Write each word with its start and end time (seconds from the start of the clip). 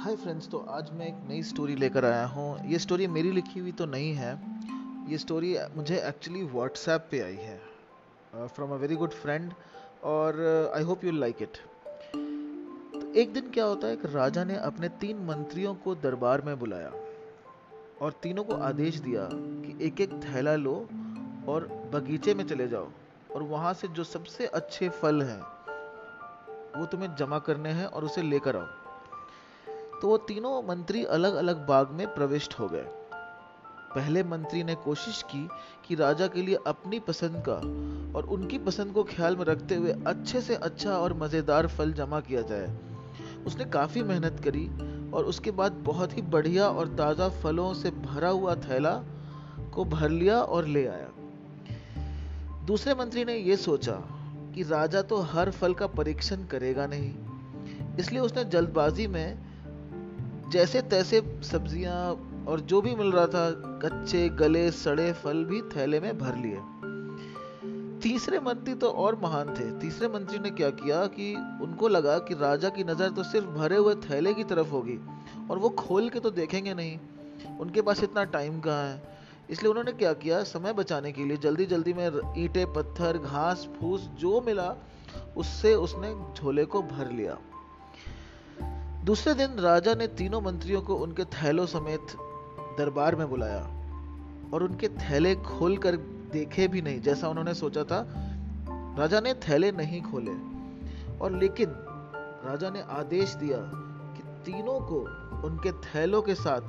Hi 0.00 0.14
friends 0.16 0.48
तो 0.48 0.58
आज 0.70 0.90
मैं 0.98 1.06
एक 1.06 1.14
नई 1.28 1.42
स्टोरी 1.42 1.74
लेकर 1.76 2.04
आया 2.04 2.24
हूँ। 2.26 2.66
ये 2.66 2.78
स्टोरी 2.78 3.06
मेरी 3.06 3.30
लिखी 3.32 3.60
हुई 3.60 3.72
तो 3.72 3.86
नहीं 3.86 4.12
है। 4.14 4.30
ये 5.08 5.18
स्टोरी 5.18 5.56
मुझे 5.76 5.96
एक्चुअली 5.98 6.42
व्हाट्सएप 6.44 7.08
पे 7.10 7.20
आई 7.20 7.36
है 7.36 8.46
from 8.48 8.70
a 8.70 8.76
very 8.76 8.96
good 8.96 9.12
friend 9.14 9.52
और 10.04 10.40
I 10.76 10.82
hope 10.82 11.04
you 11.04 11.12
like 11.12 11.42
it 11.42 11.58
एक 13.16 13.32
दिन 13.34 13.50
क्या 13.50 13.64
होता 13.64 13.86
है, 13.86 13.92
एक 13.92 14.06
राजा 14.14 14.44
ने 14.44 14.56
अपने 14.60 14.88
तीन 15.00 15.24
मंत्रियों 15.26 15.74
को 15.74 15.94
दरबार 15.98 16.42
में 16.42 16.58
बुलाया 16.58 16.92
और 18.00 18.18
तीनों 18.22 18.44
को 18.44 18.54
आदेश 18.62 18.98
दिया 19.00 19.28
कि 19.32 19.78
एक 19.86 20.00
एक 20.00 20.20
थैला 20.24 20.56
लो 20.56 20.74
और 21.48 21.68
बगीचे 21.94 22.34
में 22.34 22.46
चले 22.46 22.68
जाओ 22.68 22.88
और 23.34 23.42
वहाँ 23.44 23.74
से 23.74 23.88
जो 23.88 24.04
सबसे 24.06 24.46
अच्छे 24.46 24.88
फल 24.88 25.22
हैं, 25.22 25.40
वो 26.76 26.86
तुम्हें 26.86 27.14
जमा 27.16 27.38
करने 27.46 27.70
हैं 27.72 27.86
और 27.86 28.04
उसे 28.04 28.22
लेकर 28.22 28.56
आओ। 28.56 28.79
तो 30.02 30.08
वो 30.08 30.16
तीनों 30.18 30.62
मंत्री 30.62 31.04
अलग 31.14 31.34
अलग 31.34 31.66
बाग 31.66 31.90
में 31.90 32.06
प्रविष्ट 32.14 32.54
हो 32.54 32.68
गए। 32.68 32.84
पहले 33.94 34.22
मंत्री 34.24 34.62
ने 34.64 34.74
कोशिश 34.74 35.22
की 35.30 35.48
कि 35.86 35.94
राजा 35.94 36.26
के 36.26 36.42
लिए 36.42 36.58
अपनी 36.66 36.98
पसंद 37.00 37.42
का 37.48 37.54
और 38.18 38.26
उनकी 38.26 38.58
पसंद 38.58 38.92
को 38.92 39.04
ख्याल 39.04 39.36
में 39.36 39.44
रखते 39.44 39.74
हुए 39.74 39.92
अच्छे 40.06 40.40
से 40.40 40.54
अच्छा 40.56 40.92
और 40.92 41.14
मज़ेदार 41.14 41.66
फल 41.66 41.92
जमा 41.92 42.20
किया 42.20 42.42
जाए। 42.42 42.68
उसने 43.46 43.64
काफ़ी 43.70 44.02
मेहनत 44.02 44.40
करी 44.44 44.66
और 45.10 45.24
उसके 45.24 45.50
बाद 45.50 45.72
बहुत 45.86 46.16
ही 46.16 46.22
बढ़िया 46.24 46.68
और 46.68 46.88
ताज़ा 46.96 47.28
फलों 47.42 47.72
से 47.74 47.90
भरा 47.90 48.28
हुआ 48.28 48.54
थैला 48.58 48.94
को 49.74 49.84
भर 49.86 50.08
लिया 50.08 50.40
और 50.40 50.66
ले 50.66 50.86
आया। 50.86 51.08
दूसरे 52.66 52.94
मंत्री 52.94 53.24
ने 53.24 53.36
यह 53.36 53.56
सोचा 53.56 53.92
कि 54.54 54.62
राजा 54.62 55.02
तो 55.02 55.20
हर 55.30 55.50
फल 55.50 55.74
का 55.74 55.86
परीक्षण 55.86 56.44
करेगा 56.46 56.86
नहीं, 56.86 57.14
इसलिए 57.98 58.20
उसने 58.20 58.44
जल्दबाजी 58.46 59.06
में 59.06 59.49
जैसे 60.50 60.80
तैसे 60.82 61.20
सब्ज़ियाँ 61.42 61.96
और 62.48 62.60
जो 62.60 62.80
भी 62.82 62.94
मिल 62.94 63.12
रहा 63.12 63.26
था, 63.26 63.50
कच्चे, 63.84 64.28
गले, 64.28 64.70
सड़े, 64.70 65.12
फल 65.12 65.44
भी 65.44 65.60
थैले 65.62 66.00
में 66.00 66.18
भर 66.18 66.36
लिए। 66.36 66.58
तीसरे 68.00 68.38
मंत्री 68.40 68.74
तो 68.74 68.88
और 68.88 69.18
महान 69.22 69.54
थे। 69.54 69.70
तीसरे 69.80 70.08
मंत्री 70.08 70.38
ने 70.38 70.50
क्या 70.50 70.70
किया 70.70 71.04
कि 71.06 71.34
उनको 71.62 71.88
लगा 71.88 72.18
कि 72.18 72.34
राजा 72.34 72.68
की 72.68 72.84
नज़र 72.84 73.10
तो 73.10 73.22
सिर्फ़ 73.22 73.46
भरे 73.46 73.76
हुए 73.76 73.94
थैले 73.94 74.34
की 74.34 74.44
तरफ़ 74.44 74.68
होगी 74.68 74.98
और 75.50 75.58
वो 75.58 75.68
खोल 75.68 76.08
के 76.08 76.20
तो 76.20 76.30
देखेंगे 76.30 76.74
नहीं। 76.74 76.98
उनके 77.58 77.82
पास 77.82 78.02
इतना 78.02 78.24
टाइम 78.24 78.60
कहाँ 78.60 78.84
है? 78.84 79.02
इसलिए 79.50 79.70
उन्होंने 79.70 79.92
क्या 79.92 80.12
किया? 80.12 80.42
समय 80.42 80.72
बचाने 80.72 81.12
के 81.12 81.24
लिए 81.24 81.36
जल्दी 81.36 81.66
जल्दी 81.66 81.92
में 81.92 82.06
ईंटे, 82.38 82.64
पत्थर, 82.66 83.18
घास, 83.18 83.68
फूस 83.80 84.00
जो 84.00 84.40
मिला, 84.40 84.74
उससे 85.36 85.74
उसने 85.74 86.14
झोले 86.34 86.64
को 86.64 86.82
भर 86.82 87.10
लिया। 87.10 87.38
दूसरे 89.04 89.34
दिन 89.34 89.58
राजा 89.58 89.94
ने 89.94 90.06
तीनों 90.06 90.40
मंत्रियों 90.40 90.80
को 90.82 90.94
उनके 90.94 91.24
थैलों 91.24 91.66
समेत 91.66 92.16
दरबार 92.78 93.16
में 93.16 93.28
बुलाया 93.30 93.60
और 94.54 94.62
उनके 94.62 94.88
थैले 94.88 95.34
खोल 95.36 95.76
कर 95.76 95.96
देखे 96.32 96.68
भी 96.68 96.82
नहीं, 96.82 97.00
जैसा 97.00 97.28
उन्होंने 97.28 97.54
सोचा 97.54 97.84
था। 97.84 98.04
राजा 98.98 99.20
ने 99.20 99.34
थैले 99.34 99.72
नहीं 99.72 100.02
खोले 100.02 100.32
और 101.18 101.32
लेकिन 101.32 101.72
राजा 102.44 102.70
ने 102.70 102.82
आदेश 102.90 103.34
दिया 103.34 103.58
कि 104.14 104.22
तीनों 104.44 104.78
को 104.80 105.00
उनके 105.46 105.72
थैलों 105.72 106.22
के 106.22 106.34
साथ 106.34 106.60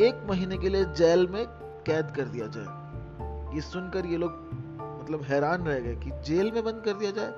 एक 0.00 0.26
महीने 0.30 0.58
के 0.58 0.68
लिए 0.68 0.84
जेल 0.84 1.26
में 1.28 1.44
कैद 1.86 2.12
कर 2.16 2.24
दिया 2.24 2.46
जाए। 2.46 3.54
ये 3.54 3.60
सुनकर 3.60 4.06
ये 4.06 4.16
लोग 4.16 4.32
मतलब 5.02 5.22
हैरान 5.22 5.62
रह 5.62 5.80
गए 5.80 5.96
कि 5.96 6.10
जेल 6.24 6.52
में 6.52 6.64
बंद 6.64 6.82
कर 6.84 6.92
दिया 6.92 7.10
जाए। 7.10 7.32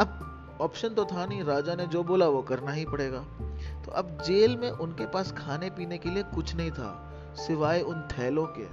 अब 0.00 0.23
ऑप्शन 0.60 0.88
तो 0.88 1.04
था 1.04 1.24
नहीं, 1.26 1.42
राजा 1.44 1.74
ने 1.74 1.86
जो 1.86 2.02
बोला 2.04 2.28
वो 2.28 2.42
करना 2.42 2.72
ही 2.72 2.84
पड़ेगा। 2.84 3.20
तो 3.84 3.92
अब 3.92 4.18
जेल 4.26 4.56
में 4.56 4.70
उनके 4.70 5.06
पास 5.06 5.32
खाने 5.32 5.70
पीने 5.70 5.98
के 5.98 6.10
लिए 6.10 6.22
कुछ 6.34 6.54
नहीं 6.54 6.70
था, 6.70 6.90
सिवाय 7.36 7.80
उन 7.80 8.00
थैलों 8.08 8.46
के। 8.58 8.64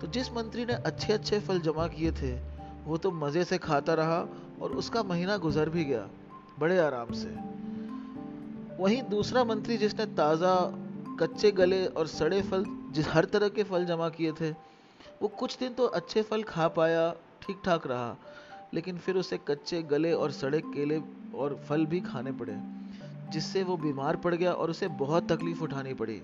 तो 0.00 0.06
जिस 0.06 0.32
मंत्री 0.32 0.64
ने 0.64 0.72
अच्छे 0.72 1.12
अच्छे 1.12 1.40
फल 1.40 1.60
जमा 1.60 1.86
किए 1.86 2.12
थे, 2.12 2.32
वो 2.84 2.96
तो 2.96 3.10
मज़े 3.10 3.44
से 3.44 3.58
खाता 3.58 3.94
रहा 3.94 4.18
और 4.62 4.72
उसका 4.72 5.02
महीना 5.02 5.36
गुजर 5.36 5.68
भी 5.68 5.84
गया, 5.84 6.06
बड़े 6.58 6.78
आराम 6.78 7.12
से। 7.12 7.28
वहीं 8.78 9.02
दूसरा 9.02 9.44
मंत्री 9.44 9.76
जिसने 9.76 10.06
ताज़ा, 10.06 10.54
कच्चे 11.20 11.50
गले 11.50 11.86
और 11.86 12.06
सड़े 12.06 12.40
फल, 12.42 12.64
जिस 12.92 13.08
हर 13.08 13.24
तरह 13.24 13.48
के 13.48 13.62
फल 13.62 13.84
जमा 13.84 14.08
किए 14.08 14.32
थे, 14.32 14.50
वो 15.22 15.28
कुछ 15.28 15.58
दिन 15.58 15.74
तो 15.74 15.86
अच्छे 15.86 16.22
फल 16.22 16.42
खा 16.42 16.68
पाया 16.68 17.10
ठीक 17.42 17.60
ठाक 17.64 17.86
रहा। 17.86 18.16
लेकिन 18.76 18.98
फिर 18.98 19.16
उसे 19.16 19.38
कच्चे 19.38 19.82
गले 19.82 20.12
और 20.12 20.30
सड़े 20.30 20.60
केले 20.60 21.00
और 21.34 21.54
फल 21.68 21.86
भी 21.86 22.00
खाने 22.00 22.32
पड़े, 22.32 22.56
जिससे 23.30 23.62
वो 23.62 23.76
बीमार 23.76 24.16
पड़ 24.16 24.34
गया 24.34 24.52
और 24.52 24.70
उसे 24.70 24.88
बहुत 24.88 25.32
तकलीफ़ 25.32 25.62
उठानी 25.62 25.94
पड़ी। 25.94 26.22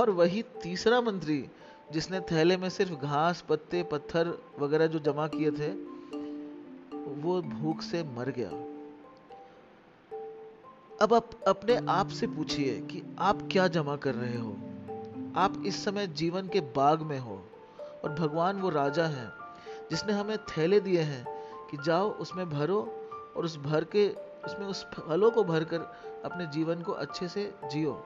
और 0.00 0.10
वही 0.10 0.42
तीसरा 0.42 1.00
मंत्री, 1.00 1.48
जिसने 1.92 2.20
थैले 2.20 2.56
में 2.56 2.68
सिर्फ़ 2.68 2.92
घास, 2.92 3.44
पत्ते, 3.48 3.82
पत्थर 3.82 4.38
वगैरह 4.58 4.86
जो 4.86 4.98
जमा 4.98 5.26
किए 5.26 5.50
थे, 5.50 5.68
वो 7.20 7.42
भूख 7.42 7.82
से 7.82 8.02
मर 8.02 8.30
गया। 8.30 8.50
अब 11.02 11.14
आप 11.14 11.30
अपने 11.48 11.76
आप 11.76 12.08
से 12.08 12.26
पूछिए 12.26 12.80
कि 12.80 13.16
आप 13.18 13.48
क्या 13.52 13.68
जमा 13.68 13.96
कर 13.96 14.14
रहे 14.14 14.38
हो? 14.38 14.56
आप 15.36 15.62
इस 15.66 15.84
समय 15.84 16.06
जीवन 16.06 16.48
के 16.48 16.60
बाग 16.60 17.02
में 17.02 17.18
हो 17.18 17.48
और 18.04 18.14
भगवान 18.14 18.60
वो 18.60 18.68
राजा 18.68 19.06
हैं। 19.06 19.43
जिसने 19.90 20.12
हमें 20.12 20.38
थैले 20.38 20.80
दिए 20.80 21.00
हैं 21.00 21.24
कि 21.70 21.76
जाओ, 21.84 22.10
उसमें 22.10 22.50
भरो 22.50 23.08
और 23.36 23.44
उस 23.44 23.58
भर 23.58 23.84
के, 23.84 24.08
उसमें 24.44 24.66
उस 24.66 24.84
फलों 24.84 25.30
को 25.30 25.44
भरकर 25.44 25.80
अपने 26.24 26.46
जीवन 26.46 26.82
को 26.82 26.92
अच्छे 26.92 27.28
से 27.28 27.54
जियो। 27.72 28.04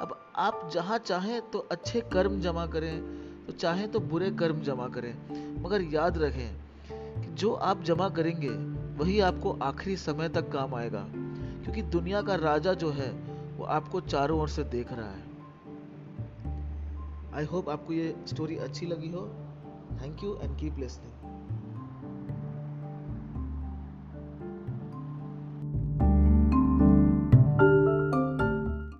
अब 0.00 0.32
आप 0.36 0.70
जहाँ 0.72 0.98
चाहें 0.98 1.50
तो 1.50 1.58
अच्छे 1.58 2.00
कर्म 2.00 2.40
जमा 2.40 2.66
करें 2.66 3.24
तो 3.46 3.52
चाहें 3.52 3.90
तो 3.92 4.00
बुरे 4.00 4.30
कर्म 4.30 4.60
जमा 4.60 4.88
करें। 4.88 5.14
मगर 5.62 5.82
याद 5.82 6.18
रखें 6.18 6.56
कि 7.22 7.34
जो 7.34 7.52
आप 7.52 7.82
जमा 7.82 8.08
करेंगे, 8.08 8.48
वही 9.04 9.20
आपको 9.20 9.58
आखिरी 9.62 9.96
समय 9.96 10.28
तक 10.28 10.52
काम 10.52 10.74
आएगा। 10.74 11.06
क्योंकि 11.64 11.82
दुनिया 11.82 12.22
का 12.22 12.34
राजा 12.34 12.72
जो 12.74 12.90
है, 12.90 13.10
वो 13.56 13.64
आपको 13.64 14.00
चारों 14.00 14.40
ओर 14.40 14.48
से 14.48 14.64
देख 14.64 14.86
रहा 14.92 15.10
है। 15.10 15.24
आई 17.34 17.44
होप 17.44 17.68
आपको 17.68 17.92
ये 17.92 18.16
स्टोरी 18.26 18.56
अच्छी 18.56 18.86
लगी 18.86 19.08
हो। 19.08 19.30
Thank 20.04 20.20
you 20.20 20.36
and 20.42 20.58
keep 20.58 20.76
listening. 20.76 21.23